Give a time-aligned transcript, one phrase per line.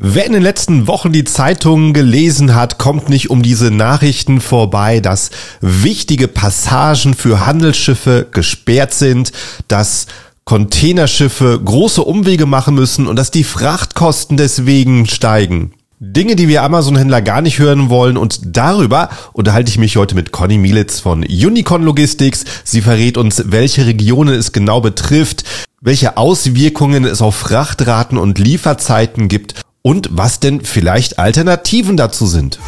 [0.00, 5.00] Wer in den letzten Wochen die Zeitungen gelesen hat, kommt nicht um diese Nachrichten vorbei,
[5.00, 9.32] dass wichtige Passagen für Handelsschiffe gesperrt sind,
[9.66, 10.06] dass
[10.44, 15.72] Containerschiffe große Umwege machen müssen und dass die Frachtkosten deswegen steigen.
[15.98, 20.30] Dinge, die wir Amazon-Händler gar nicht hören wollen und darüber unterhalte ich mich heute mit
[20.30, 22.44] Conny Mielitz von Unicorn Logistics.
[22.62, 25.42] Sie verrät uns, welche Regionen es genau betrifft,
[25.80, 32.58] welche Auswirkungen es auf Frachtraten und Lieferzeiten gibt und was denn vielleicht Alternativen dazu sind.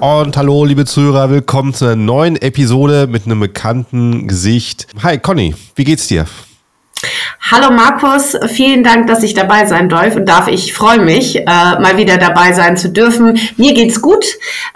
[0.00, 4.88] Und hallo, liebe Zuhörer, willkommen zu einer neuen Episode mit einem bekannten Gesicht.
[5.00, 6.26] Hi, Conny, wie geht's dir?
[7.50, 10.46] Hallo Markus, vielen Dank, dass ich dabei sein darf und darf.
[10.46, 13.38] Ich freue mich, äh, mal wieder dabei sein zu dürfen.
[13.56, 14.24] Mir geht's gut.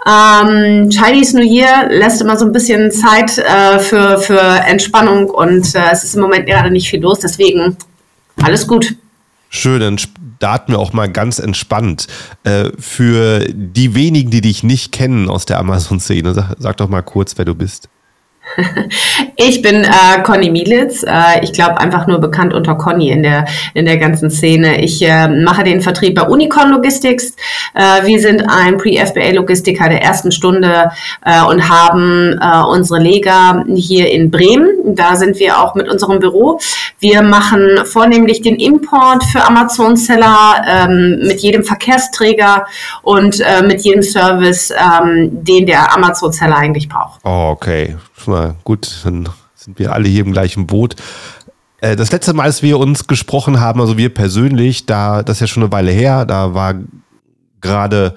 [0.05, 5.73] Ähm, Chinese New Year lässt immer so ein bisschen Zeit äh, für, für Entspannung und
[5.75, 7.77] äh, es ist im Moment gerade nicht viel los, deswegen
[8.41, 8.95] alles gut.
[9.49, 12.07] Schön, dann starten wir auch mal ganz entspannt.
[12.43, 17.03] Äh, für die wenigen, die dich nicht kennen aus der Amazon-Szene, sag, sag doch mal
[17.03, 17.87] kurz, wer du bist.
[19.37, 21.03] Ich bin äh, Conny Mielitz.
[21.03, 24.81] Äh, ich glaube einfach nur bekannt unter Conny in der, in der ganzen Szene.
[24.81, 27.35] Ich äh, mache den Vertrieb bei Unicorn Logistics.
[27.73, 30.89] Äh, wir sind ein Pre-FBA-Logistiker der ersten Stunde
[31.25, 34.95] äh, und haben äh, unsere Lega hier in Bremen.
[34.95, 36.59] Da sind wir auch mit unserem Büro.
[36.99, 42.65] Wir machen vornehmlich den Import für Amazon-Seller ähm, mit jedem Verkehrsträger
[43.01, 47.19] und mit jedem Service, ähm, den der Amazon-Seller eigentlich braucht.
[47.23, 47.95] Oh, okay
[48.35, 50.95] mal, gut, dann sind wir alle hier im gleichen Boot.
[51.79, 55.41] Äh, das letzte Mal, als wir uns gesprochen haben, also wir persönlich, da, das ist
[55.41, 56.75] ja schon eine Weile her, da war
[57.61, 58.15] gerade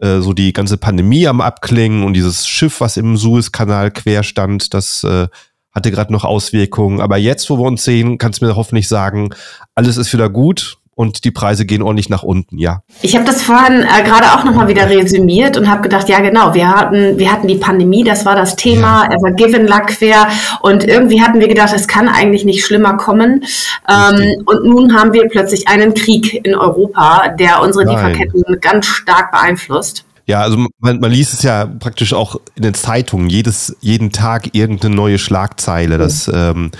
[0.00, 4.74] äh, so die ganze Pandemie am Abklingen und dieses Schiff, was im Suezkanal quer stand,
[4.74, 5.28] das äh,
[5.72, 7.00] hatte gerade noch Auswirkungen.
[7.00, 9.30] Aber jetzt, wo wir uns sehen, kannst du mir hoffentlich sagen,
[9.74, 12.82] alles ist wieder gut und die Preise gehen ordentlich nach unten, ja.
[13.00, 16.52] Ich habe das vorhin äh, gerade auch nochmal wieder resümiert und habe gedacht, ja genau,
[16.52, 19.16] wir hatten, wir hatten die Pandemie, das war das Thema, ja.
[19.16, 20.28] Ever Given lag quer
[20.60, 23.42] und irgendwie hatten wir gedacht, es kann eigentlich nicht schlimmer kommen.
[23.88, 27.96] Ähm, und nun haben wir plötzlich einen Krieg in Europa, der unsere Nein.
[27.96, 30.04] Lieferketten ganz stark beeinflusst.
[30.26, 34.54] Ja, also man, man liest es ja praktisch auch in den Zeitungen, jedes, jeden Tag
[34.54, 36.72] irgendeine neue Schlagzeile, dass ähm,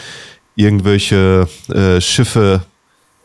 [0.57, 2.61] irgendwelche äh, Schiffe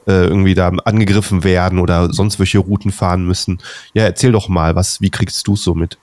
[0.08, 3.60] äh, irgendwie da angegriffen werden oder sonst welche Routen fahren müssen.
[3.94, 5.98] Ja, erzähl doch mal, was, wie kriegst du es so mit?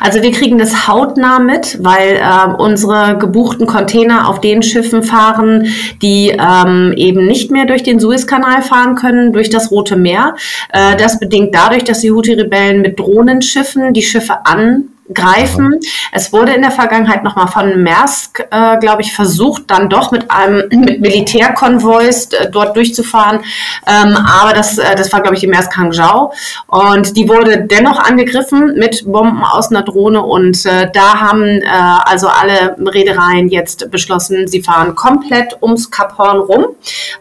[0.00, 5.68] Also wir kriegen das hautnah mit, weil äh, unsere gebuchten Container auf den Schiffen fahren,
[6.00, 10.34] die ähm, eben nicht mehr durch den Suezkanal fahren können, durch das Rote Meer.
[10.72, 15.80] Äh, das bedingt dadurch, dass die Houthi-Rebellen mit Drohnenschiffen die Schiffe an greifen.
[16.12, 20.30] Es wurde in der Vergangenheit nochmal von Maersk, äh, glaube ich, versucht, dann doch mit
[20.30, 23.40] einem mit Militärkonvois äh, dort durchzufahren.
[23.86, 26.32] Ähm, aber das, äh, das war, glaube ich, die Maersk Hangzhou.
[26.66, 30.22] Und die wurde dennoch angegriffen mit Bomben aus einer Drohne.
[30.22, 36.18] Und äh, da haben äh, also alle Reedereien jetzt beschlossen, sie fahren komplett ums Kap
[36.18, 36.66] Horn rum.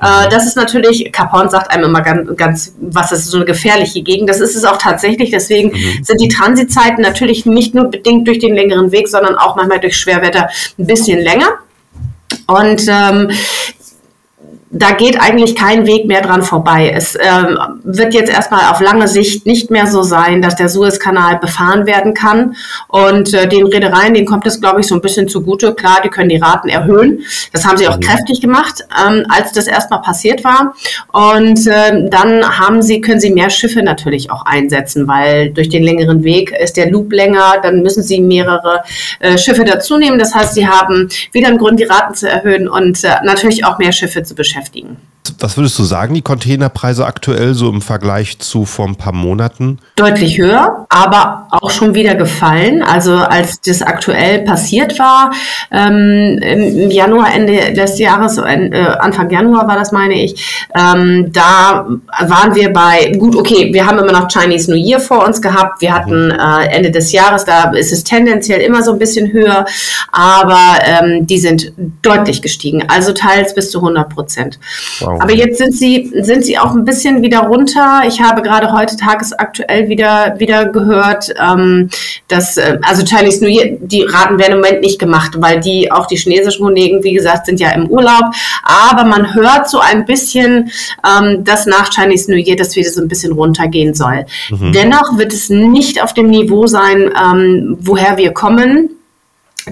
[0.02, 3.46] Äh, das ist natürlich, Kap Horn sagt einem immer ganz, ganz was ist so eine
[3.46, 4.30] gefährliche Gegend.
[4.30, 5.32] Das ist es auch tatsächlich.
[5.32, 6.04] Deswegen mhm.
[6.04, 9.80] sind die Transitzeiten natürlich nicht nur nur bedingt durch den längeren Weg, sondern auch manchmal
[9.80, 11.60] durch Schwerwetter ein bisschen länger.
[12.48, 13.32] Und ähm,
[14.74, 16.94] da geht eigentlich kein Weg mehr dran vorbei.
[16.96, 21.40] Es ähm, wird jetzt erstmal auf lange Sicht nicht mehr so sein, dass der Suezkanal
[21.40, 22.56] befahren werden kann.
[22.88, 25.74] Und äh, den Reedereien, denen kommt es, glaube ich, so ein bisschen zugute.
[25.74, 27.20] Klar, die können die Raten erhöhen.
[27.52, 28.02] Das haben sie auch mhm.
[28.02, 30.74] kräftig gemacht, ähm, als das erstmal passiert war.
[31.12, 35.84] Und äh, dann haben sie, können sie mehr Schiffe natürlich auch einsetzen, weil durch den
[35.84, 37.56] längeren Weg ist der Loop länger.
[37.62, 38.84] Dann müssen sie mehrere
[39.20, 40.18] äh, Schiffe dazu nehmen.
[40.18, 43.78] Das heißt, sie haben wieder einen Grund, die Raten zu erhöhen und äh, natürlich auch
[43.78, 44.98] mehr Schiffe zu beschäftigen beschäftigen.
[45.40, 49.78] Was würdest du sagen, die Containerpreise aktuell so im Vergleich zu vor ein paar Monaten?
[49.96, 52.82] Deutlich höher, aber auch schon wieder gefallen.
[52.82, 55.32] Also als das aktuell passiert war,
[55.72, 61.86] ähm, im Januar, Ende des Jahres, äh, Anfang Januar war das, meine ich, ähm, da
[62.22, 65.82] waren wir bei, gut, okay, wir haben immer noch Chinese New Year vor uns gehabt.
[65.82, 66.32] Wir hatten mhm.
[66.32, 69.66] äh, Ende des Jahres, da ist es tendenziell immer so ein bisschen höher,
[70.12, 74.60] aber ähm, die sind deutlich gestiegen, also teils bis zu 100 Prozent.
[75.00, 75.11] Wow.
[75.20, 78.02] Aber jetzt sind sie, sind sie auch ein bisschen wieder runter.
[78.08, 81.90] Ich habe gerade heute tagesaktuell wieder, wieder gehört, ähm,
[82.28, 85.92] dass, äh, also Chinese New Year, die Raten werden im Moment nicht gemacht, weil die,
[85.92, 88.34] auch die chinesischen Kollegen, wie gesagt, sind ja im Urlaub.
[88.64, 90.72] Aber man hört so ein bisschen,
[91.06, 94.26] ähm, dass nach Chinese New Year das wieder so ein bisschen runtergehen soll.
[94.50, 94.72] Mhm.
[94.74, 98.90] Dennoch wird es nicht auf dem Niveau sein, ähm, woher wir kommen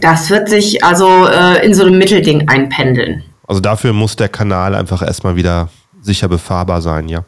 [0.02, 3.24] Das wird sich also äh, in so einem Mittelding einpendeln.
[3.50, 5.70] Also dafür muss der Kanal einfach erstmal wieder
[6.04, 7.24] sicher befahrbar sein, ja.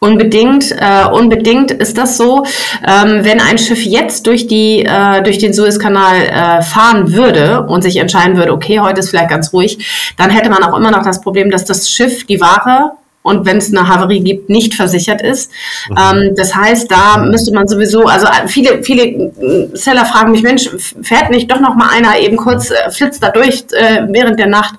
[0.00, 2.44] Unbedingt, äh, unbedingt ist das so.
[2.86, 7.82] Ähm, wenn ein Schiff jetzt durch die äh, durch den Suezkanal äh, fahren würde und
[7.82, 11.02] sich entscheiden würde, okay, heute ist vielleicht ganz ruhig, dann hätte man auch immer noch
[11.02, 12.92] das Problem, dass das Schiff die Ware
[13.22, 15.50] und wenn es eine Havarie gibt, nicht versichert ist.
[15.88, 15.96] Mhm.
[15.98, 20.42] Ähm, das heißt, da müsste man sowieso, also äh, viele, viele äh, Seller fragen mich,
[20.42, 20.68] Mensch,
[21.02, 24.46] fährt nicht doch noch mal einer eben kurz, äh, flitzt da durch äh, während der
[24.46, 24.76] Nacht.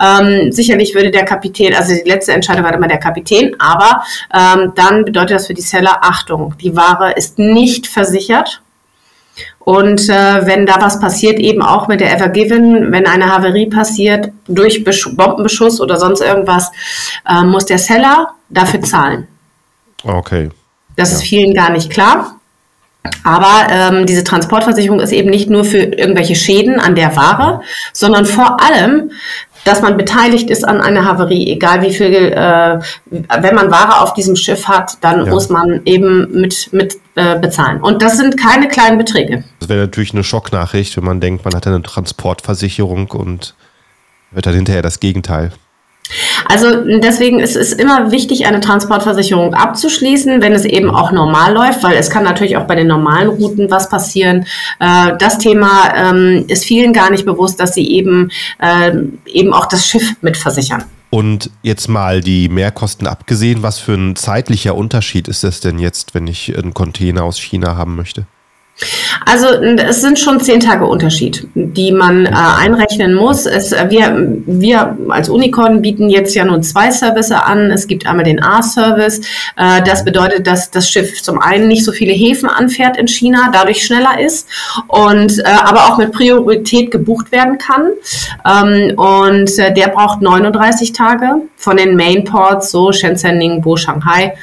[0.00, 4.02] Ähm, sicherlich würde der Kapitän, also die letzte Entscheidung war immer der Kapitän, aber
[4.34, 8.60] ähm, dann bedeutet das für die Seller, Achtung, die Ware ist nicht versichert
[9.58, 13.68] und äh, wenn da was passiert, eben auch mit der Ever Given, wenn eine Haverie
[13.68, 16.70] passiert durch Besch Bombenbeschuss oder sonst irgendwas,
[17.28, 19.26] äh, muss der Seller dafür zahlen.
[20.04, 20.50] Okay.
[20.96, 21.16] Das ja.
[21.16, 22.32] ist vielen gar nicht klar.
[23.24, 27.60] Aber ähm, diese Transportversicherung ist eben nicht nur für irgendwelche Schäden an der Ware,
[27.92, 29.12] sondern vor allem
[29.66, 32.78] dass man beteiligt ist an einer Havarie, egal wie viel, äh,
[33.10, 35.32] wenn man Ware auf diesem Schiff hat, dann ja.
[35.32, 37.80] muss man eben mit, mit äh, bezahlen.
[37.80, 39.44] Und das sind keine kleinen Beträge.
[39.58, 43.54] Das wäre natürlich eine Schocknachricht, wenn man denkt, man hat eine Transportversicherung und
[44.30, 45.52] wird dann hinterher das Gegenteil.
[46.46, 51.82] Also deswegen ist es immer wichtig, eine Transportversicherung abzuschließen, wenn es eben auch normal läuft,
[51.82, 54.46] weil es kann natürlich auch bei den normalen Routen was passieren.
[54.78, 58.30] Äh, das Thema ähm, ist vielen gar nicht bewusst, dass sie eben,
[58.60, 58.92] äh,
[59.26, 60.84] eben auch das Schiff mitversichern.
[61.10, 66.14] Und jetzt mal die Mehrkosten abgesehen, was für ein zeitlicher Unterschied ist das denn jetzt,
[66.14, 68.26] wenn ich einen Container aus China haben möchte?
[69.24, 73.46] Also es sind schon zehn Tage Unterschied, die man äh, einrechnen muss.
[73.46, 77.70] Es, äh, wir, wir als Unicorn bieten jetzt ja nun zwei Services an.
[77.70, 79.20] Es gibt einmal den A-Service.
[79.56, 83.50] Äh, das bedeutet, dass das Schiff zum einen nicht so viele Häfen anfährt in China,
[83.52, 84.46] dadurch schneller ist
[84.88, 87.92] und äh, aber auch mit Priorität gebucht werden kann.
[88.44, 91.26] Ähm, und äh, der braucht 39 Tage.
[91.56, 94.34] Von den Mainports, so Shenzhen, Ningbo, Shanghai,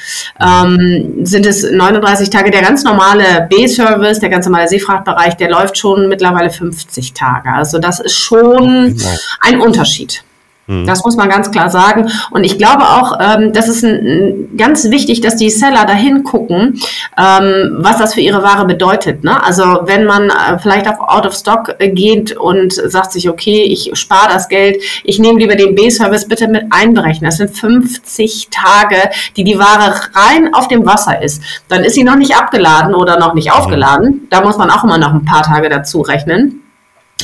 [0.41, 2.51] ähm, sind es 39 Tage.
[2.51, 7.50] Der ganz normale B-Service, der ganz normale Seefrachtbereich, der läuft schon mittlerweile 50 Tage.
[7.52, 8.98] Also das ist schon
[9.42, 10.24] ein Unterschied.
[10.68, 10.86] Mhm.
[10.86, 12.10] Das muss man ganz klar sagen.
[12.31, 16.24] Und ich glaube auch, ähm, das ist ein, ein, ganz wichtig, dass die Seller dahin
[16.24, 16.80] gucken,
[17.18, 19.24] ähm, was das für ihre Ware bedeutet.
[19.24, 19.44] Ne?
[19.44, 23.63] Also wenn man äh, vielleicht auf Out of Stock äh, geht und sagt sich, okay,
[23.63, 27.30] ich spare das Geld, ich nehme lieber den B-Service bitte mit einberechnen.
[27.30, 31.42] Das sind 50 Tage, die die Ware rein auf dem Wasser ist.
[31.68, 33.54] Dann ist sie noch nicht abgeladen oder noch nicht mhm.
[33.54, 34.27] aufgeladen.
[34.30, 36.62] Da muss man auch immer noch ein paar Tage dazu rechnen.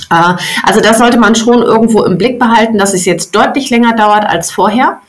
[0.09, 3.95] Äh, also das sollte man schon irgendwo im Blick behalten, dass es jetzt deutlich länger
[3.95, 4.99] dauert als vorher.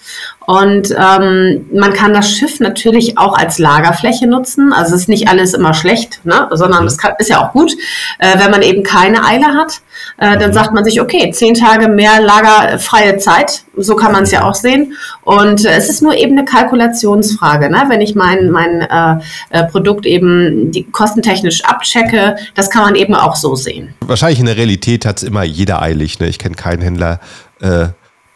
[0.50, 4.72] Und ähm, man kann das Schiff natürlich auch als Lagerfläche nutzen.
[4.72, 6.48] Also es ist nicht alles immer schlecht, ne?
[6.50, 7.70] sondern es kann, ist ja auch gut,
[8.18, 9.80] äh, wenn man eben keine Eile hat.
[10.18, 10.54] Äh, dann mhm.
[10.54, 13.62] sagt man sich, okay, zehn Tage mehr lagerfreie Zeit.
[13.76, 14.94] So kann man es ja auch sehen.
[15.22, 17.70] Und äh, es ist nur eben eine Kalkulationsfrage.
[17.70, 17.84] Ne?
[17.86, 19.20] Wenn ich mein, mein äh,
[19.50, 23.94] äh, Produkt eben die kostentechnisch abchecke, das kann man eben auch so sehen.
[24.00, 26.18] Wahrscheinlich in der Realität hat es immer jeder eilig.
[26.18, 26.26] Ne?
[26.26, 27.20] Ich kenne keinen Händler,
[27.60, 27.90] äh,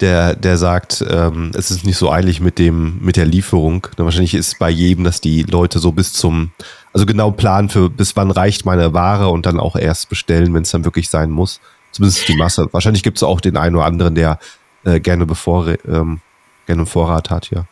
[0.05, 3.87] der, der sagt, ähm, es ist nicht so eilig mit dem, mit der Lieferung.
[3.97, 6.51] Wahrscheinlich ist bei jedem, dass die Leute so bis zum,
[6.93, 10.62] also genau planen für, bis wann reicht meine Ware und dann auch erst bestellen, wenn
[10.62, 11.59] es dann wirklich sein muss.
[11.91, 12.69] Zumindest die Masse.
[12.73, 14.39] Wahrscheinlich gibt es auch den einen oder anderen, der
[14.85, 16.21] äh, gerne bevor, ähm,
[16.67, 17.64] gerne einen Vorrat hat, ja.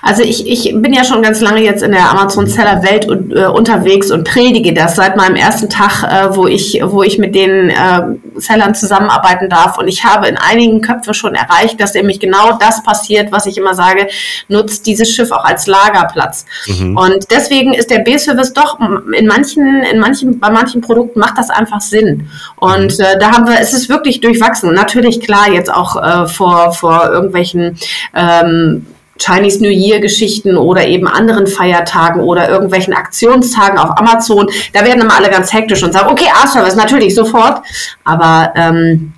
[0.00, 4.24] Also ich, ich bin ja schon ganz lange jetzt in der Amazon-Seller-Welt äh, unterwegs und
[4.24, 8.02] predige das seit meinem ersten Tag, äh, wo, ich, wo ich mit den äh,
[8.36, 9.76] Sellern zusammenarbeiten darf.
[9.78, 13.58] Und ich habe in einigen Köpfen schon erreicht, dass nämlich genau das passiert, was ich
[13.58, 14.08] immer sage,
[14.48, 16.46] nutzt dieses Schiff auch als Lagerplatz.
[16.66, 16.96] Mhm.
[16.96, 21.50] Und deswegen ist der B-Service doch in manchen, in manchen, bei manchen Produkten macht das
[21.50, 22.30] einfach Sinn.
[22.56, 23.04] Und mhm.
[23.04, 24.72] äh, da haben wir, es ist wirklich durchwachsen.
[24.72, 27.76] Natürlich klar jetzt auch äh, vor, vor irgendwelchen
[28.14, 28.86] ähm,
[29.18, 35.02] Chinese New Year Geschichten oder eben anderen Feiertagen oder irgendwelchen Aktionstagen auf Amazon, da werden
[35.02, 37.62] immer alle ganz hektisch und sagen, okay, A-Service, natürlich, sofort.
[38.04, 39.12] Aber ähm,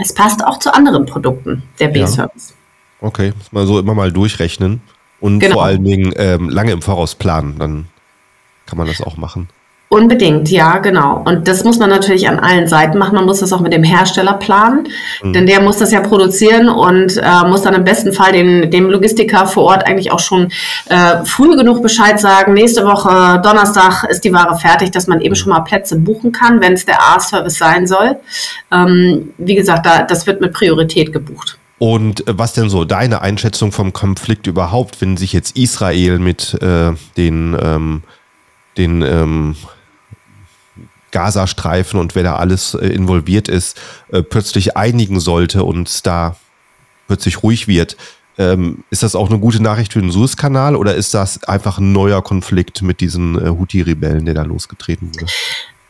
[0.00, 2.50] es passt auch zu anderen Produkten, der B-Service.
[2.50, 3.08] Ja.
[3.08, 4.80] Okay, muss man so immer mal durchrechnen
[5.20, 5.54] und genau.
[5.54, 7.86] vor allen Dingen ähm, lange im Voraus planen, dann
[8.66, 9.48] kann man das auch machen.
[9.94, 11.22] Unbedingt, ja, genau.
[11.24, 13.14] Und das muss man natürlich an allen Seiten machen.
[13.14, 14.88] Man muss das auch mit dem Hersteller planen,
[15.22, 15.32] mhm.
[15.32, 18.90] denn der muss das ja produzieren und äh, muss dann im besten Fall den, dem
[18.90, 20.50] Logistiker vor Ort eigentlich auch schon
[20.88, 22.54] äh, früh genug Bescheid sagen.
[22.54, 26.60] Nächste Woche, Donnerstag, ist die Ware fertig, dass man eben schon mal Plätze buchen kann,
[26.60, 28.16] wenn es der A-Service sein soll.
[28.72, 31.56] Ähm, wie gesagt, da, das wird mit Priorität gebucht.
[31.78, 36.94] Und was denn so deine Einschätzung vom Konflikt überhaupt, wenn sich jetzt Israel mit äh,
[37.16, 38.02] den, ähm,
[38.76, 39.54] den ähm,
[41.14, 43.80] Gazastreifen und wer da alles äh, involviert ist,
[44.10, 46.36] äh, plötzlich einigen sollte und da
[47.06, 47.96] plötzlich ruhig wird.
[48.36, 51.92] Ähm, ist das auch eine gute Nachricht für den Suezkanal oder ist das einfach ein
[51.92, 55.30] neuer Konflikt mit diesen äh, Houthi-Rebellen, der da losgetreten wurde?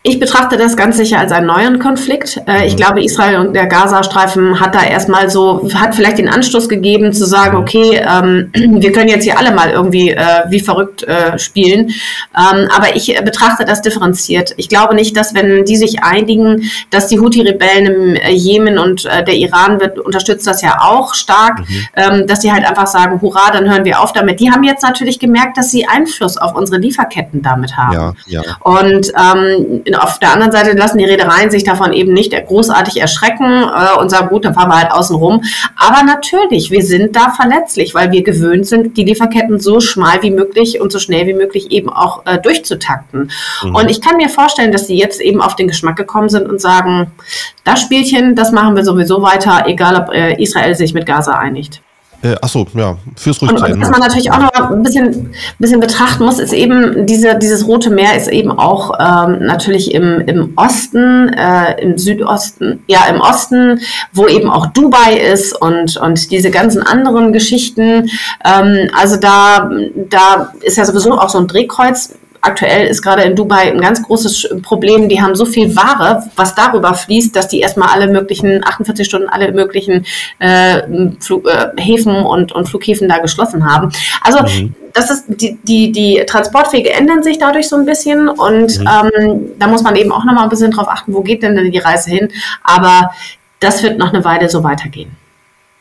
[0.07, 2.39] Ich betrachte das ganz sicher als einen neuen Konflikt.
[2.47, 2.77] Äh, ich mhm.
[2.77, 7.25] glaube, Israel und der Gazastreifen hat da erstmal so, hat vielleicht den Anstoß gegeben zu
[7.25, 7.63] sagen, mhm.
[7.63, 8.51] okay, ähm,
[8.83, 11.89] wir können jetzt hier alle mal irgendwie äh, wie verrückt äh, spielen.
[12.37, 14.53] Ähm, aber ich betrachte das differenziert.
[14.59, 19.07] Ich glaube nicht, dass wenn die sich einigen, dass die Houthi-Rebellen im äh, Jemen und
[19.07, 21.87] äh, der Iran wird, unterstützt das ja auch stark, mhm.
[21.97, 24.39] ähm, dass die halt einfach sagen, hurra, dann hören wir auf damit.
[24.39, 27.95] Die haben jetzt natürlich gemerkt, dass sie Einfluss auf unsere Lieferketten damit haben.
[27.95, 28.43] Ja, ja.
[28.61, 33.63] Und ähm, auf der anderen Seite lassen die Reedereien sich davon eben nicht großartig erschrecken
[33.63, 35.43] äh, und sagen, gut, dann fahren wir halt außen rum.
[35.77, 40.31] Aber natürlich, wir sind da verletzlich, weil wir gewöhnt sind, die Lieferketten so schmal wie
[40.31, 43.31] möglich und so schnell wie möglich eben auch äh, durchzutakten.
[43.63, 43.75] Mhm.
[43.75, 46.61] Und ich kann mir vorstellen, dass sie jetzt eben auf den Geschmack gekommen sind und
[46.61, 47.13] sagen,
[47.65, 51.81] das Spielchen, das machen wir sowieso weiter, egal ob äh, Israel sich mit Gaza einigt.
[52.25, 56.25] Äh, achso, ja, fürs und, und Was man natürlich auch noch ein bisschen, bisschen betrachten
[56.25, 61.29] muss, ist eben, diese, dieses Rote Meer ist eben auch ähm, natürlich im, im Osten,
[61.35, 63.81] äh, im Südosten, ja, im Osten,
[64.15, 68.09] wo eben auch Dubai ist und, und diese ganzen anderen Geschichten.
[68.43, 69.71] Ähm, also da,
[70.09, 72.15] da ist ja sowieso auch so ein Drehkreuz
[72.45, 75.09] aktuell ist gerade in Dubai ein ganz großes Problem.
[75.09, 79.29] Die haben so viel Ware, was darüber fließt, dass die erstmal alle möglichen 48 Stunden
[79.29, 80.05] alle möglichen
[80.39, 80.83] äh,
[81.21, 83.91] Flug, äh, Häfen und, und Flughäfen da geschlossen haben.
[84.21, 84.75] Also mhm.
[84.93, 88.89] das ist die, die, die Transportwege ändern sich dadurch so ein bisschen und mhm.
[88.89, 91.79] ähm, da muss man eben auch nochmal ein bisschen drauf achten, wo geht denn die
[91.79, 92.29] Reise hin.
[92.63, 93.11] Aber
[93.61, 95.11] das wird noch eine Weile so weitergehen.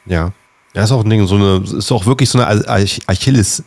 [0.06, 0.32] Ja.
[0.76, 2.68] Ja, ist auch ein Ding, so eine, ist auch wirklich so eine
[3.06, 3.64] Achilles,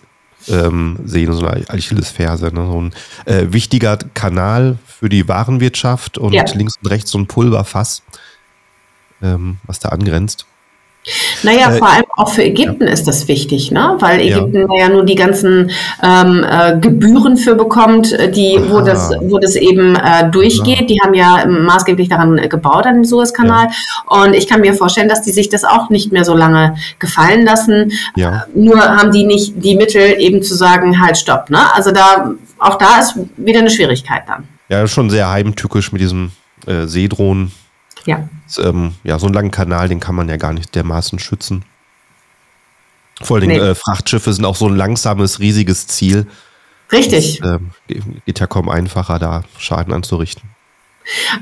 [0.48, 2.46] ähm, sehen, so eine Achillesferse.
[2.46, 2.66] Ne?
[2.66, 2.92] So ein
[3.24, 6.44] äh, wichtiger Kanal für die Warenwirtschaft und ja.
[6.54, 8.02] links und rechts so ein Pulverfass,
[9.22, 10.46] ähm, was da angrenzt.
[11.42, 12.92] Naja, äh, vor allem auch für Ägypten ja.
[12.92, 13.96] ist das wichtig, ne?
[14.00, 15.70] weil Ägypten ja, ja nur die ganzen
[16.02, 20.78] ähm, äh, Gebühren für bekommt, äh, die, wo das, wo das eben äh, durchgeht.
[20.78, 20.86] Aha.
[20.86, 23.66] Die haben ja maßgeblich daran äh, gebaut, an dem Suezkanal.
[23.66, 24.22] Ja.
[24.24, 27.44] Und ich kann mir vorstellen, dass die sich das auch nicht mehr so lange gefallen
[27.44, 27.92] lassen.
[28.16, 28.46] Ja.
[28.54, 31.50] Äh, nur haben die nicht die Mittel, eben zu sagen, halt, stopp.
[31.50, 31.58] Ne?
[31.74, 34.48] Also da, auch da ist wieder eine Schwierigkeit dann.
[34.68, 36.32] Ja, schon sehr heimtückisch mit diesem
[36.66, 37.52] äh, Seedrohnen.
[38.06, 38.28] Ja.
[38.58, 41.64] Ähm, ja, so einen langen Kanal, den kann man ja gar nicht dermaßen schützen.
[43.22, 43.58] Vor allem nee.
[43.58, 46.26] äh, Frachtschiffe sind auch so ein langsames, riesiges Ziel.
[46.92, 47.40] Richtig.
[47.40, 50.42] Das, äh, geht ja kaum einfacher, da Schaden anzurichten.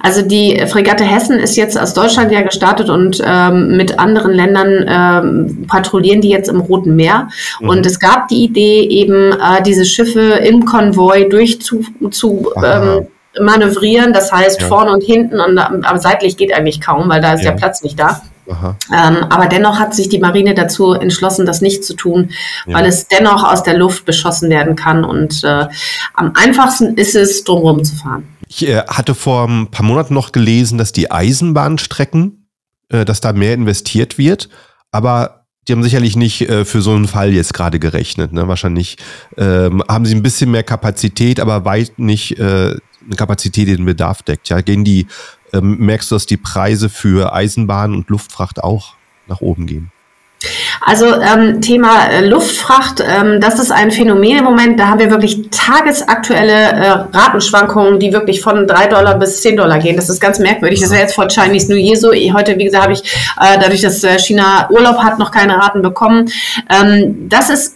[0.00, 4.84] Also die Fregatte Hessen ist jetzt aus Deutschland ja gestartet und ähm, mit anderen Ländern
[4.86, 7.28] ähm, patrouillieren die jetzt im Roten Meer.
[7.60, 7.68] Mhm.
[7.70, 13.06] Und es gab die Idee, eben äh, diese Schiffe im Konvoi durch zu, zu ähm,
[13.40, 14.68] manövrieren, das heißt ja.
[14.68, 17.50] vorne und hinten, und, aber seitlich geht eigentlich kaum, weil da ist ja.
[17.50, 18.22] der Platz nicht da.
[18.46, 22.30] Ähm, aber dennoch hat sich die Marine dazu entschlossen, das nicht zu tun,
[22.66, 22.76] ja.
[22.76, 25.04] weil es dennoch aus der Luft beschossen werden kann.
[25.04, 25.66] Und äh,
[26.14, 28.28] am einfachsten ist es, drumherum zu fahren.
[28.48, 32.48] Ich äh, hatte vor ein paar Monaten noch gelesen, dass die Eisenbahnstrecken,
[32.90, 34.48] äh, dass da mehr investiert wird,
[34.92, 38.34] aber die haben sicherlich nicht äh, für so einen Fall jetzt gerade gerechnet.
[38.34, 38.46] Ne?
[38.48, 38.98] Wahrscheinlich
[39.38, 42.76] ähm, haben sie ein bisschen mehr Kapazität, aber weit nicht äh,
[43.06, 44.48] eine Kapazität, die den Bedarf deckt.
[44.48, 45.06] Ja, gehen die,
[45.52, 48.94] ähm, merkst du, dass die Preise für Eisenbahn und Luftfracht auch
[49.26, 49.90] nach oben gehen?
[50.80, 54.78] Also ähm, Thema äh, Luftfracht, ähm, das ist ein Phänomen im Moment.
[54.78, 59.78] Da haben wir wirklich tagesaktuelle äh, Ratenschwankungen, die wirklich von 3 Dollar bis 10 Dollar
[59.78, 59.96] gehen.
[59.96, 60.80] Das ist ganz merkwürdig.
[60.80, 62.12] Das wäre jetzt vor Chinese New Year so.
[62.12, 63.02] Heute, wie gesagt, habe ich
[63.40, 66.30] äh, dadurch, dass äh, China Urlaub hat, noch keine Raten bekommen.
[66.68, 67.73] Ähm, das ist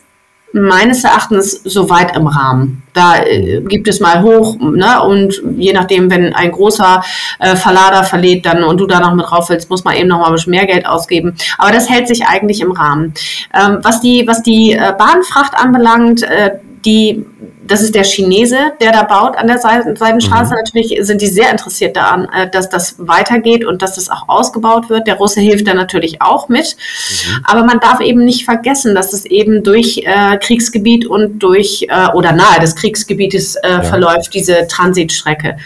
[0.53, 2.83] meines Erachtens soweit im Rahmen.
[2.95, 5.03] Da äh, gibt es mal hoch, ne?
[5.03, 7.03] Und je nachdem, wenn ein großer
[7.39, 10.19] äh, Verlader verlädt dann und du da noch mit drauf willst, muss man eben noch
[10.19, 11.35] mal ein bisschen mehr Geld ausgeben.
[11.59, 13.15] Aber das hält sich eigentlich im Rahmen.
[13.55, 16.53] Ähm, was die, was die äh, Bahnfracht anbelangt, äh,
[16.85, 17.27] die
[17.69, 20.53] das ist der Chinese, der da baut an der Seidenstraße.
[20.53, 20.61] Mhm.
[20.65, 24.89] Natürlich sind die sehr interessiert daran, äh, dass das weitergeht und dass das auch ausgebaut
[24.89, 25.07] wird.
[25.07, 26.77] Der Russe hilft da natürlich auch mit.
[26.77, 27.45] Mhm.
[27.45, 32.09] Aber man darf eben nicht vergessen, dass es eben durch äh, Kriegsgebiet und durch äh,
[32.15, 33.83] oder nahe des Kriegsgebietes äh, ja.
[33.83, 35.59] verläuft, diese Transitstrecke.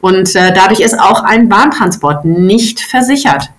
[0.00, 3.50] Und äh, dadurch ist auch ein Bahntransport nicht versichert.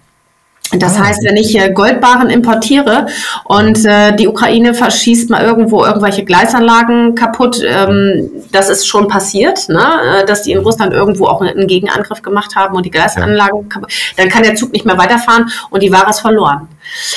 [0.73, 3.07] Das ah, heißt, wenn ich Goldbarren importiere
[3.45, 9.67] und äh, die Ukraine verschießt mal irgendwo irgendwelche Gleisanlagen kaputt, ähm, das ist schon passiert,
[9.69, 9.81] ne?
[10.21, 13.91] Äh, dass die in Russland irgendwo auch einen Gegenangriff gemacht haben und die Gleisanlagen kaputt,
[14.17, 16.67] dann kann der Zug nicht mehr weiterfahren und die Ware ist verloren.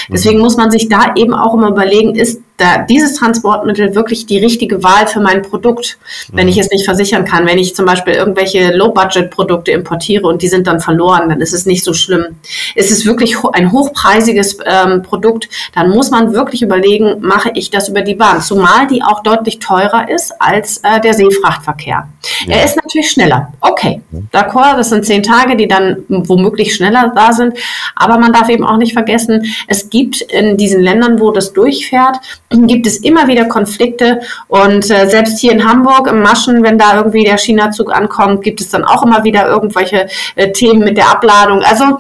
[0.09, 0.45] Deswegen mhm.
[0.45, 4.83] muss man sich da eben auch immer überlegen, ist da dieses Transportmittel wirklich die richtige
[4.83, 5.99] Wahl für mein Produkt,
[6.33, 6.63] wenn ich mhm.
[6.63, 7.47] es nicht versichern kann.
[7.47, 11.67] Wenn ich zum Beispiel irgendwelche Low-Budget-Produkte importiere und die sind dann verloren, dann ist es
[11.67, 12.37] nicht so schlimm.
[12.75, 17.89] Ist es wirklich ein hochpreisiges ähm, Produkt, dann muss man wirklich überlegen, mache ich das
[17.89, 22.09] über die Bahn, zumal die auch deutlich teurer ist als äh, der Seefrachtverkehr.
[22.47, 22.57] Ja.
[22.57, 23.53] Er ist natürlich schneller.
[23.61, 24.03] Okay,
[24.33, 27.59] d'accord, das sind zehn Tage, die dann womöglich schneller da sind.
[27.97, 32.19] Aber man darf eben auch nicht vergessen, es gibt in diesen Ländern, wo das durchfährt,
[32.67, 34.21] gibt es immer wieder Konflikte.
[34.49, 38.61] Und äh, selbst hier in Hamburg im Maschen, wenn da irgendwie der China-Zug ankommt, gibt
[38.61, 41.63] es dann auch immer wieder irgendwelche äh, Themen mit der Abladung.
[41.63, 41.99] Also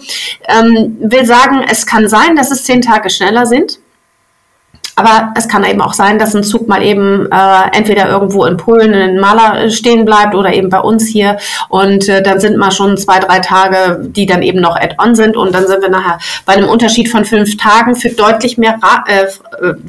[0.48, 3.78] ähm, will sagen, es kann sein, dass es zehn Tage schneller sind.
[4.94, 8.56] Aber es kann eben auch sein, dass ein Zug mal eben äh, entweder irgendwo in
[8.56, 11.38] Polen in Maler stehen bleibt oder eben bei uns hier.
[11.68, 15.36] Und äh, dann sind mal schon zwei, drei Tage, die dann eben noch add-on sind.
[15.36, 19.26] Und dann sind wir nachher bei einem Unterschied von fünf Tagen für deutlich mehr, äh,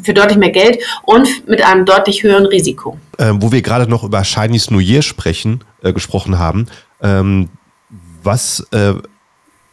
[0.01, 2.97] für deutlich mehr Geld und mit einem deutlich höheren Risiko.
[3.19, 6.67] Ähm, wo wir gerade noch über Chinese New Year sprechen, äh, gesprochen haben.
[7.01, 7.49] Ähm,
[8.23, 8.93] was äh,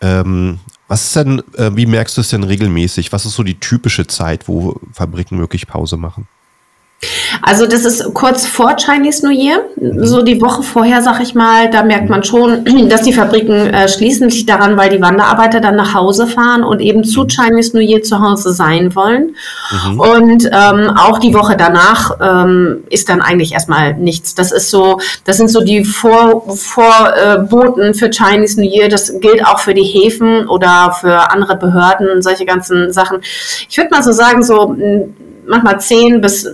[0.00, 3.12] ähm, was ist denn, äh, wie merkst du es denn regelmäßig?
[3.12, 6.26] Was ist so die typische Zeit, wo Fabriken wirklich Pause machen?
[7.42, 9.64] Also das ist kurz vor Chinese New Year,
[10.02, 13.88] so die Woche vorher, sag ich mal, da merkt man schon, dass die Fabriken äh,
[13.88, 17.26] schließen sich daran, weil die Wanderarbeiter dann nach Hause fahren und eben zu.
[17.30, 19.36] Chinese New Year zu Hause sein wollen.
[19.70, 20.00] Mhm.
[20.00, 24.34] Und ähm, auch die Woche danach ähm, ist dann eigentlich erstmal nichts.
[24.34, 28.88] Das ist so, das sind so die Vor Vorboten für Chinese New Year.
[28.88, 33.18] Das gilt auch für die Häfen oder für andere Behörden, solche ganzen Sachen.
[33.68, 34.76] Ich würde mal so sagen, so
[35.46, 36.48] manchmal zehn bis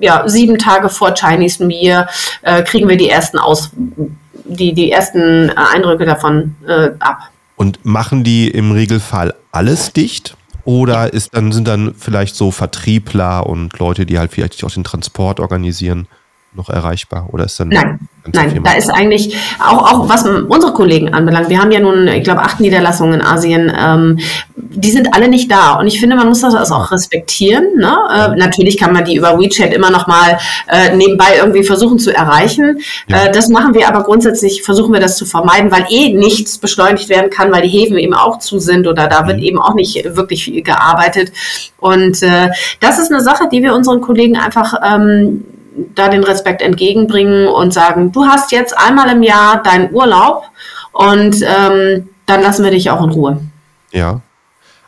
[0.00, 2.08] ja, sieben Tage vor Chinese New Year
[2.42, 3.70] äh, kriegen wir die ersten Aus,
[4.44, 7.30] die, die ersten äh, Eindrücke davon äh, ab.
[7.56, 10.36] Und machen die im Regelfall alles dicht?
[10.64, 14.84] Oder ist dann, sind dann vielleicht so Vertriebler und Leute, die halt vielleicht auch den
[14.84, 16.06] Transport organisieren,
[16.52, 17.28] noch erreichbar?
[17.32, 18.00] Oder ist dann Nein,
[18.32, 21.48] nein, da ist eigentlich auch, auch was unsere Kollegen anbelangt.
[21.48, 23.72] Wir haben ja nun, ich glaube, acht Niederlassungen in Asien.
[23.78, 24.18] Ähm,
[24.56, 25.74] die sind alle nicht da.
[25.74, 27.76] Und ich finde, man muss das auch respektieren.
[27.76, 27.96] Ne?
[28.12, 32.14] Äh, natürlich kann man die über WeChat immer noch mal äh, nebenbei irgendwie versuchen zu
[32.14, 32.80] erreichen.
[33.06, 33.26] Ja.
[33.26, 37.08] Äh, das machen wir aber grundsätzlich, versuchen wir das zu vermeiden, weil eh nichts beschleunigt
[37.08, 39.44] werden kann, weil die Häfen eben auch zu sind oder da wird mhm.
[39.44, 41.32] eben auch nicht wirklich viel gearbeitet.
[41.78, 42.48] Und äh,
[42.80, 45.44] das ist eine Sache, die wir unseren Kollegen einfach ähm,
[45.94, 50.44] da den Respekt entgegenbringen und sagen, du hast jetzt einmal im Jahr deinen Urlaub
[50.92, 53.40] und ähm, dann lassen wir dich auch in Ruhe.
[53.92, 54.20] Ja.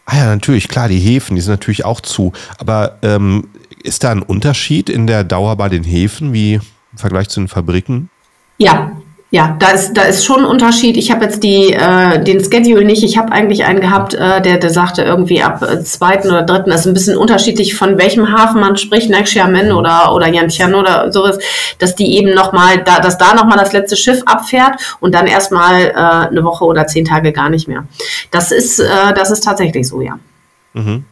[0.05, 2.33] Ah ja, natürlich, klar, die Häfen, die sind natürlich auch zu.
[2.59, 3.49] Aber ähm,
[3.83, 7.49] ist da ein Unterschied in der Dauer bei den Häfen wie im Vergleich zu den
[7.49, 8.11] Fabriken?
[8.59, 8.93] Ja,
[9.35, 10.99] ja, da ist, da ist schon ein Unterschied.
[10.99, 13.03] Ich habe jetzt die, äh, den Schedule nicht.
[13.03, 16.69] Ich habe eigentlich einen gehabt, äh, der, der sagte irgendwie ab äh, zweiten oder dritten,
[16.69, 20.75] das ist ein bisschen unterschiedlich, von welchem Hafen man spricht, ne, Xiamen oder, oder Yantian
[20.75, 21.39] oder sowas,
[21.79, 25.81] dass die eben nochmal, da, dass da nochmal das letzte Schiff abfährt und dann erstmal
[25.81, 27.87] äh, eine Woche oder zehn Tage gar nicht mehr.
[28.31, 30.19] Das ist, äh, das ist tatsächlich so, ja.
[30.75, 31.07] Mhm.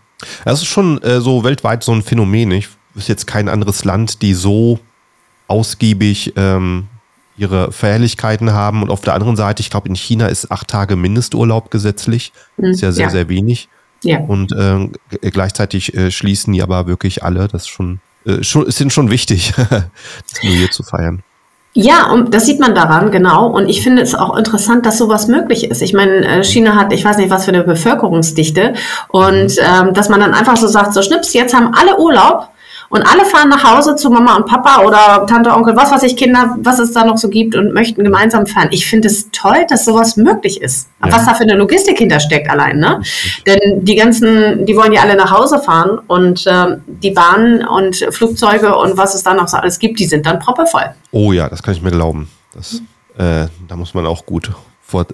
[0.44, 2.50] Das ist schon äh, so weltweit so ein Phänomen.
[2.50, 4.78] Ich wüsste jetzt kein anderes Land, die so
[5.48, 6.86] ausgiebig ähm,
[7.40, 8.82] ihre Verherrlichkeiten haben.
[8.82, 12.32] Und auf der anderen Seite, ich glaube, in China ist acht Tage Mindesturlaub gesetzlich.
[12.56, 13.10] Mhm, ist ja sehr, ja.
[13.10, 13.68] sehr wenig.
[14.02, 14.18] Ja.
[14.20, 17.48] Und äh, gleichzeitig äh, schließen die aber wirklich alle.
[17.48, 21.22] Das ist schon, äh, schon, ihnen schon wichtig, das New Year zu feiern.
[21.72, 23.46] Ja, und das sieht man daran, genau.
[23.46, 25.82] Und ich finde es auch interessant, dass sowas möglich ist.
[25.82, 28.74] Ich meine, äh, China hat, ich weiß nicht, was für eine Bevölkerungsdichte.
[29.08, 29.88] Und mhm.
[29.88, 32.48] ähm, dass man dann einfach so sagt, so schnips, jetzt haben alle Urlaub
[32.90, 36.16] und alle fahren nach Hause zu Mama und Papa oder Tante, Onkel, was weiß ich,
[36.16, 38.68] Kinder, was es da noch so gibt und möchten gemeinsam fahren.
[38.72, 40.88] Ich finde es toll, dass sowas möglich ist.
[41.04, 41.12] Ja.
[41.12, 43.00] Was da für eine Logistik hintersteckt allein, ne?
[43.46, 47.96] Denn die ganzen, die wollen ja alle nach Hause fahren und äh, die Bahnen und
[48.10, 50.92] Flugzeuge und was es da noch so alles gibt, die sind dann proppevoll.
[51.12, 52.28] Oh ja, das kann ich mir glauben.
[52.54, 52.82] Das,
[53.16, 54.50] äh, da muss man auch gut
[54.80, 55.06] vor,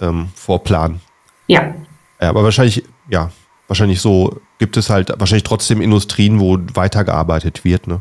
[0.00, 1.00] ähm, vorplanen.
[1.48, 1.74] Ja.
[2.20, 2.28] ja.
[2.28, 3.32] Aber wahrscheinlich, ja,
[3.66, 7.86] wahrscheinlich so gibt es halt wahrscheinlich trotzdem Industrien, wo weitergearbeitet wird.
[7.86, 8.00] Ne?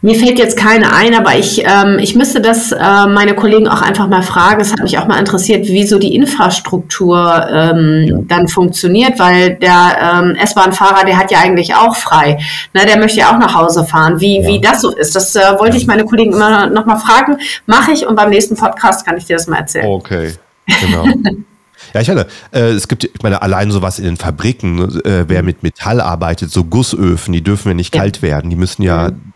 [0.00, 3.80] Mir fällt jetzt keine ein, aber ich, ähm, ich müsste das äh, meine Kollegen auch
[3.80, 4.60] einfach mal fragen.
[4.60, 8.16] Es hat mich auch mal interessiert, wie so die Infrastruktur ähm, ja.
[8.22, 12.40] dann funktioniert, weil der ähm, S-Bahn-Fahrer, der hat ja eigentlich auch frei.
[12.72, 14.18] Na, der möchte ja auch nach Hause fahren.
[14.18, 14.48] Wie, ja.
[14.48, 17.38] wie das so ist, das äh, wollte ich meine Kollegen immer noch mal fragen.
[17.66, 19.86] Mache ich und beim nächsten Podcast kann ich dir das mal erzählen.
[19.86, 20.32] Okay,
[20.80, 21.06] genau.
[21.94, 25.42] Ja, ich meine, äh, es gibt, ich meine, allein sowas in den Fabriken, äh, wer
[25.42, 28.00] mit Metall arbeitet, so Gussöfen, die dürfen ja nicht ja.
[28.00, 28.50] kalt werden.
[28.50, 29.32] Die müssen ja mhm.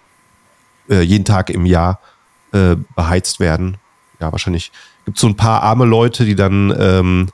[0.88, 2.00] äh, jeden Tag im Jahr
[2.52, 3.76] äh, beheizt werden.
[4.20, 4.72] Ja, wahrscheinlich
[5.04, 7.28] gibt es so ein paar arme Leute, die dann ähm,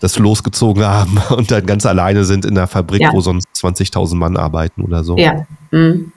[0.00, 3.12] das losgezogen haben und dann ganz alleine sind in der Fabrik, ja.
[3.12, 5.16] wo sonst 20.000 Mann arbeiten oder so.
[5.16, 5.46] Ja.
[5.70, 6.12] Mhm.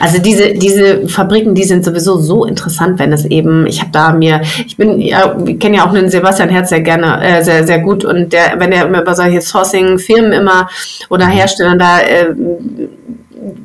[0.00, 4.12] Also diese, diese Fabriken, die sind sowieso so interessant, wenn es eben, ich habe da
[4.12, 7.66] mir, ich bin, ja, ich kenne ja auch einen Sebastian Herz sehr gerne, äh, sehr,
[7.66, 10.68] sehr gut und der, wenn er über solche Sourcing-Firmen immer
[11.10, 11.32] oder mhm.
[11.32, 12.34] Herstellern da äh,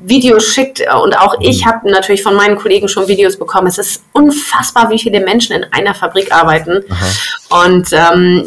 [0.04, 1.70] Videos schickt und auch ich mhm.
[1.70, 3.68] habe natürlich von meinen Kollegen schon Videos bekommen.
[3.68, 6.84] Es ist unfassbar, wie viele Menschen in einer Fabrik arbeiten.
[6.90, 7.66] Aha.
[7.66, 8.44] Und ähm,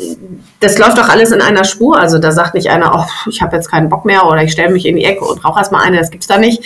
[0.65, 1.99] das läuft doch alles in einer Spur.
[1.99, 4.73] Also da sagt nicht einer, oh, ich habe jetzt keinen Bock mehr oder ich stelle
[4.73, 5.99] mich in die Ecke und rauche erstmal eine.
[5.99, 6.63] Das gibt's da nicht.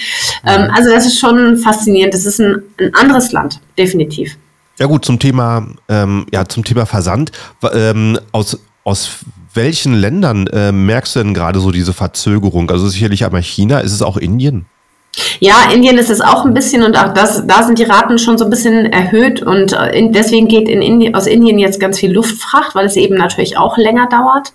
[0.46, 2.14] Ähm, also das ist schon faszinierend.
[2.14, 4.36] Das ist ein, ein anderes Land, definitiv.
[4.78, 7.32] Ja gut, zum Thema, ähm, ja, zum Thema Versand.
[7.72, 9.10] Ähm, aus, aus
[9.52, 12.70] welchen Ländern äh, merkst du denn gerade so diese Verzögerung?
[12.70, 14.66] Also sicherlich einmal China, ist es auch Indien?
[15.40, 18.38] Ja, Indien ist es auch ein bisschen und auch das, da sind die Raten schon
[18.38, 21.98] so ein bisschen erhöht und äh, in, deswegen geht in Indien, aus Indien jetzt ganz
[21.98, 24.52] viel Luftfracht, weil es eben natürlich auch länger dauert.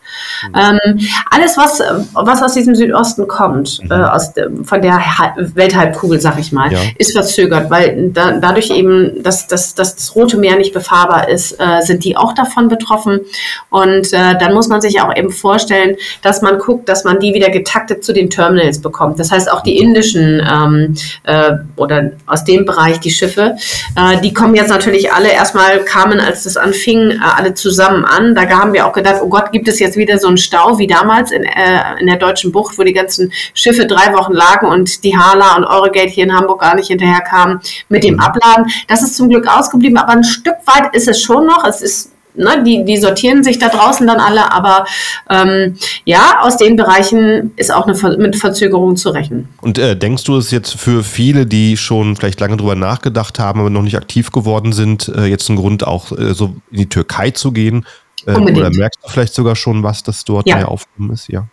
[0.47, 0.79] Mhm.
[0.85, 1.81] Ähm, alles, was,
[2.13, 3.91] was aus diesem Südosten kommt, mhm.
[3.91, 4.99] äh, aus von der
[5.37, 6.79] Welthalbkugel, sag ich mal, ja.
[6.97, 11.59] ist verzögert, weil da, dadurch eben, dass, dass, dass das Rote Meer nicht befahrbar ist,
[11.59, 13.21] äh, sind die auch davon betroffen.
[13.69, 17.33] Und äh, dann muss man sich auch eben vorstellen, dass man guckt, dass man die
[17.33, 19.19] wieder getaktet zu den Terminals bekommt.
[19.19, 19.87] Das heißt, auch die mhm.
[19.87, 23.55] indischen ähm, äh, oder aus dem Bereich die Schiffe.
[23.95, 28.35] Äh, die kommen jetzt natürlich alle erstmal, kamen, als das anfing, äh, alle zusammen an.
[28.35, 30.87] Da haben wir auch gedacht, oh Gott, gibt es jetzt wieder so einen Stau wie
[30.87, 35.03] damals in, äh, in der deutschen Bucht, wo die ganzen Schiffe drei Wochen lagen und
[35.03, 38.65] die Hala und Eurogate hier in Hamburg gar nicht hinterherkamen mit dem Abladen.
[38.87, 41.65] Das ist zum Glück ausgeblieben, aber ein Stück weit ist es schon noch.
[41.65, 44.85] Es ist ne, die, die sortieren sich da draußen dann alle, aber
[45.29, 49.49] ähm, ja, aus den Bereichen ist auch eine Ver mit Verzögerung zu rechnen.
[49.61, 53.59] Und äh, denkst du, es jetzt für viele, die schon vielleicht lange drüber nachgedacht haben,
[53.59, 56.89] aber noch nicht aktiv geworden sind, äh, jetzt ein Grund auch äh, so in die
[56.89, 57.85] Türkei zu gehen?
[58.25, 60.65] Äh, oder merkst du vielleicht sogar schon was, das dort ja.
[60.65, 61.27] aufgekommen ist?
[61.27, 61.47] Ja.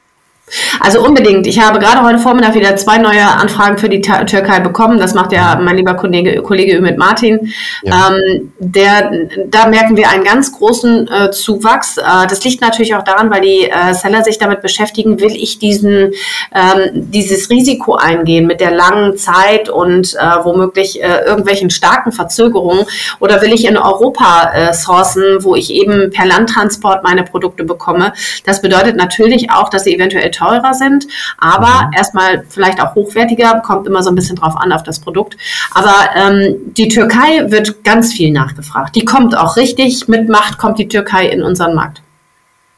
[0.81, 1.47] Also unbedingt.
[1.47, 4.99] Ich habe gerade heute Vormittag wieder zwei neue Anfragen für die Türkei bekommen.
[4.99, 7.53] Das macht ja mein lieber Kollege, Kollege Ümit Martin.
[7.83, 8.11] Ja.
[8.11, 9.11] Ähm, der,
[9.47, 11.99] da merken wir einen ganz großen äh, Zuwachs.
[11.99, 15.59] Äh, das liegt natürlich auch daran, weil die äh, Seller sich damit beschäftigen, will ich
[15.59, 16.13] diesen,
[16.55, 22.87] ähm, dieses Risiko eingehen mit der langen Zeit und äh, womöglich äh, irgendwelchen starken Verzögerungen
[23.21, 28.13] oder will ich in Europa äh, sourcen, wo ich eben per Landtransport meine Produkte bekomme.
[28.45, 31.07] Das bedeutet natürlich auch, dass sie eventuell teurer sind,
[31.39, 31.93] aber mhm.
[31.97, 35.37] erstmal vielleicht auch hochwertiger, kommt immer so ein bisschen drauf an auf das Produkt.
[35.73, 38.97] Aber ähm, die Türkei wird ganz viel nachgefragt.
[38.97, 42.03] Die kommt auch richtig mit Macht, kommt die Türkei in unseren Markt.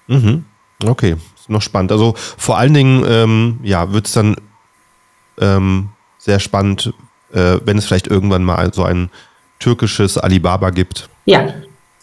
[0.08, 0.44] Mhm.
[0.84, 1.92] Okay, ist noch spannend.
[1.92, 4.36] Also vor allen Dingen, ähm, ja, wird es dann
[5.40, 6.92] ähm, sehr spannend,
[7.32, 9.10] äh, wenn es vielleicht irgendwann mal so ein
[9.60, 11.08] türkisches Alibaba gibt.
[11.24, 11.46] Ja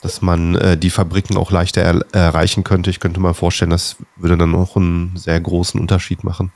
[0.01, 2.89] dass man äh, die Fabriken auch leichter er erreichen könnte.
[2.89, 6.51] Ich könnte mal vorstellen, das würde dann auch einen sehr großen Unterschied machen.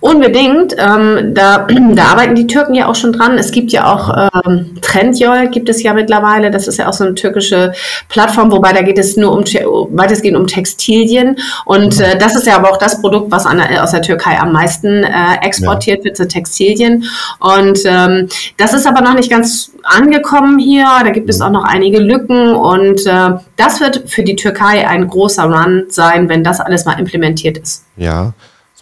[0.00, 0.74] Unbedingt.
[0.78, 3.38] Ähm, da, da arbeiten die Türken ja auch schon dran.
[3.38, 6.50] Es gibt ja auch ähm, Trendyol, gibt es ja mittlerweile.
[6.50, 7.72] Das ist ja auch so eine türkische
[8.08, 9.44] Plattform, wobei da geht es nur um
[9.90, 11.36] weitestgehend um Textilien.
[11.64, 14.52] Und äh, das ist ja aber auch das Produkt, was an, aus der Türkei am
[14.52, 16.04] meisten äh, exportiert ja.
[16.04, 17.04] wird, sind Textilien.
[17.40, 20.86] Und ähm, das ist aber noch nicht ganz angekommen hier.
[21.02, 22.54] Da gibt es auch noch einige Lücken.
[22.54, 26.98] Und äh, das wird für die Türkei ein großer Run sein, wenn das alles mal
[26.98, 27.84] implementiert ist.
[27.96, 28.32] Ja.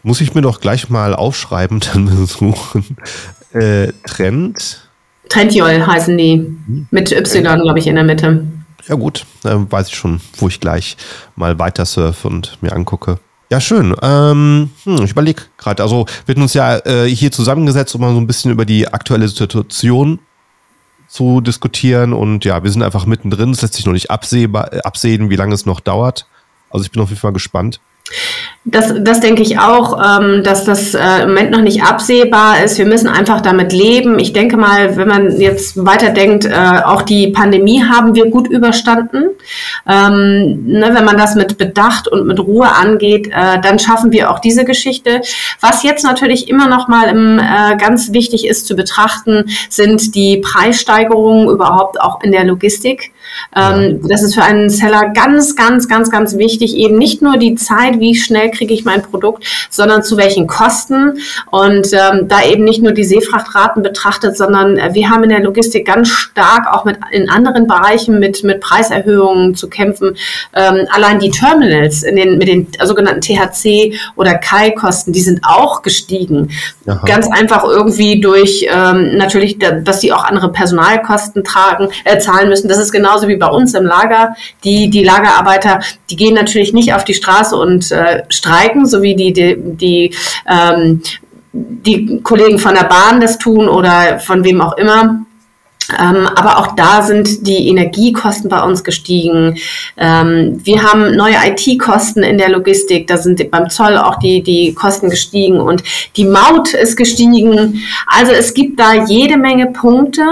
[0.06, 2.96] Muss ich mir doch gleich mal aufschreiben, dann besuchen.
[3.52, 4.88] Äh, Trend.
[5.28, 6.34] Trendjol heißen die.
[6.34, 6.86] Hm.
[6.92, 8.46] Mit Y, glaube ich, in der Mitte.
[8.86, 9.26] Ja, gut.
[9.42, 10.96] Dann weiß ich schon, wo ich gleich
[11.34, 13.18] mal weiter surfe und mir angucke.
[13.50, 13.96] Ja, schön.
[14.00, 18.12] Ähm, hm, ich überlege gerade, also wir hatten uns ja äh, hier zusammengesetzt, um mal
[18.12, 20.20] so ein bisschen über die aktuelle Situation
[21.08, 22.12] zu diskutieren.
[22.12, 23.50] Und ja, wir sind einfach mittendrin.
[23.50, 26.28] Es lässt sich noch nicht absehbar, äh, absehen, wie lange es noch dauert.
[26.70, 27.80] Also ich bin auf jeden Fall gespannt.
[28.68, 32.78] Das, das denke ich auch, ähm, dass das äh, im Moment noch nicht absehbar ist.
[32.78, 34.18] Wir müssen einfach damit leben.
[34.18, 39.30] Ich denke mal, wenn man jetzt weiterdenkt, äh, auch die Pandemie haben wir gut überstanden.
[39.88, 44.32] Ähm, ne, wenn man das mit Bedacht und mit Ruhe angeht, äh, dann schaffen wir
[44.32, 45.20] auch diese Geschichte.
[45.60, 50.38] Was jetzt natürlich immer noch mal im, äh, ganz wichtig ist zu betrachten, sind die
[50.38, 53.12] Preissteigerungen überhaupt auch in der Logistik.
[53.54, 57.54] Ähm, das ist für einen Seller ganz, ganz, ganz, ganz wichtig, eben nicht nur die
[57.54, 61.18] Zeit, wie schnell kriege ich mein Produkt, sondern zu welchen Kosten.
[61.50, 65.40] Und ähm, da eben nicht nur die Seefrachtraten betrachtet, sondern äh, wir haben in der
[65.40, 70.16] Logistik ganz stark auch mit in anderen Bereichen mit, mit Preiserhöhungen zu kämpfen.
[70.54, 75.82] Ähm, allein die Terminals in den, mit den sogenannten THC oder KAI-Kosten, die sind auch
[75.82, 76.50] gestiegen.
[76.86, 77.02] Aha.
[77.06, 82.68] Ganz einfach irgendwie durch ähm, natürlich, dass sie auch andere Personalkosten tragen, äh, zahlen müssen.
[82.68, 84.34] Das ist genauso genauso wie bei uns im Lager.
[84.64, 89.14] Die, die Lagerarbeiter, die gehen natürlich nicht auf die Straße und äh, streiken, so wie
[89.14, 90.14] die, die, die
[90.48, 91.02] ähm,
[91.52, 95.24] die Kollegen von der Bahn das tun oder von wem auch immer.
[95.88, 99.56] Ähm, aber auch da sind die Energiekosten bei uns gestiegen.
[99.96, 103.06] Ähm, wir haben neue IT-Kosten in der Logistik.
[103.06, 105.84] Da sind beim Zoll auch die, die Kosten gestiegen und
[106.16, 107.80] die Maut ist gestiegen.
[108.06, 110.24] Also es gibt da jede Menge Punkte,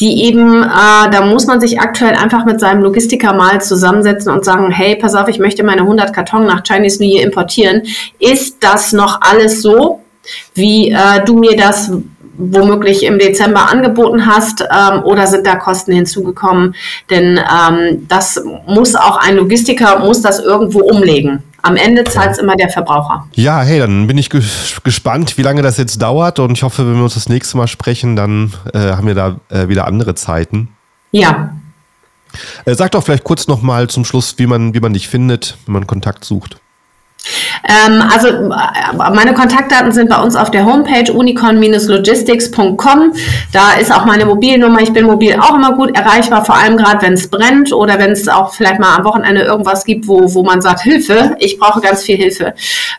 [0.00, 4.44] die eben, äh, da muss man sich aktuell einfach mit seinem Logistiker mal zusammensetzen und
[4.44, 7.82] sagen, hey, pass auf, ich möchte meine 100 Karton nach Chinese New Year importieren.
[8.18, 10.00] Ist das noch alles so,
[10.54, 11.90] wie äh, du mir das
[12.38, 16.74] womöglich im Dezember angeboten hast ähm, oder sind da Kosten hinzugekommen?
[17.10, 21.42] Denn ähm, das muss auch ein Logistiker, muss das irgendwo umlegen.
[21.66, 23.26] Am Ende zahlt es immer der Verbraucher.
[23.34, 24.40] Ja, hey, dann bin ich ge
[24.84, 27.66] gespannt, wie lange das jetzt dauert und ich hoffe, wenn wir uns das nächste Mal
[27.66, 30.68] sprechen, dann äh, haben wir da äh, wieder andere Zeiten.
[31.10, 31.56] Ja.
[32.66, 35.72] Äh, sag doch vielleicht kurz nochmal zum Schluss, wie man, wie man dich findet, wenn
[35.72, 36.60] man Kontakt sucht.
[37.64, 43.12] Ähm, also äh, meine Kontaktdaten sind bei uns auf der Homepage unicorn-logistics.com.
[43.52, 44.80] Da ist auch meine Mobilnummer.
[44.80, 48.12] Ich bin mobil auch immer gut erreichbar, vor allem gerade wenn es brennt oder wenn
[48.12, 51.80] es auch vielleicht mal am Wochenende irgendwas gibt, wo, wo man sagt, Hilfe, ich brauche
[51.80, 52.54] ganz viel Hilfe.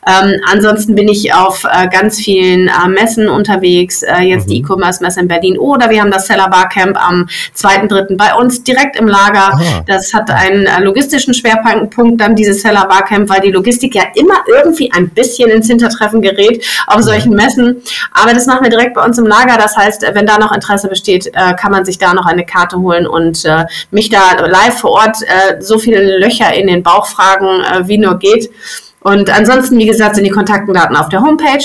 [0.05, 4.51] Ähm, ansonsten bin ich auf äh, ganz vielen äh, Messen unterwegs, äh, jetzt mhm.
[4.51, 8.17] die E-Commerce-Messe in Berlin oder wir haben das Seller Barcamp am 2.3.
[8.17, 9.53] bei uns direkt im Lager.
[9.53, 9.83] Aha.
[9.85, 14.35] Das hat einen äh, logistischen Schwerpunkt, dann dieses Seller Barcamp, weil die Logistik ja immer
[14.47, 17.81] irgendwie ein bisschen ins Hintertreffen gerät auf solchen Messen.
[18.11, 19.57] Aber das machen wir direkt bei uns im Lager.
[19.57, 22.77] Das heißt, wenn da noch Interesse besteht, äh, kann man sich da noch eine Karte
[22.77, 27.07] holen und äh, mich da live vor Ort äh, so viele Löcher in den Bauch
[27.07, 27.47] fragen,
[27.87, 28.49] wie nur geht.
[29.01, 31.63] Und ansonsten, wie gesagt, sind die Kontaktdaten auf der Homepage.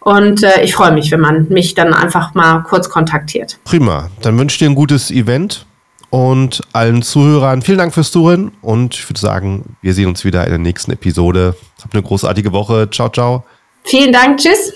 [0.00, 3.58] Und äh, ich freue mich, wenn man mich dann einfach mal kurz kontaktiert.
[3.64, 4.10] Prima.
[4.20, 5.66] Dann wünsche ich dir ein gutes Event
[6.12, 10.44] und allen Zuhörern vielen Dank fürs Zuhören und ich würde sagen, wir sehen uns wieder
[10.44, 11.56] in der nächsten Episode.
[11.82, 12.90] Habt eine großartige Woche.
[12.90, 13.44] Ciao, ciao.
[13.84, 14.38] Vielen Dank.
[14.38, 14.74] Tschüss.